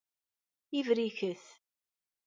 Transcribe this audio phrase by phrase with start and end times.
[0.77, 1.43] Ibriket.